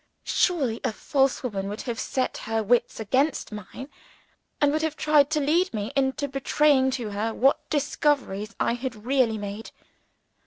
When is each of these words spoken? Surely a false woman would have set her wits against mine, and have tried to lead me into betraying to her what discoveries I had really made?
Surely 0.25 0.81
a 0.83 0.91
false 0.91 1.43
woman 1.43 1.69
would 1.69 1.81
have 1.83 1.99
set 1.99 2.37
her 2.49 2.63
wits 2.63 2.99
against 2.99 3.51
mine, 3.51 3.87
and 4.59 4.73
have 4.81 4.95
tried 4.97 5.29
to 5.29 5.39
lead 5.39 5.71
me 5.75 5.93
into 5.95 6.27
betraying 6.27 6.89
to 6.89 7.11
her 7.11 7.35
what 7.35 7.69
discoveries 7.69 8.55
I 8.59 8.73
had 8.73 9.05
really 9.05 9.37
made? 9.37 9.69